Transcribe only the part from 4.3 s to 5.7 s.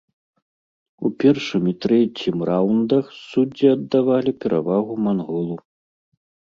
перавагу манголу.